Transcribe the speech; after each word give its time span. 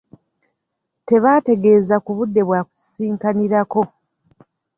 Tebaategeeza 1.07 1.95
ku 2.05 2.11
budde 2.17 2.41
bwa 2.47 2.61
kusisinkanirako. 2.67 3.81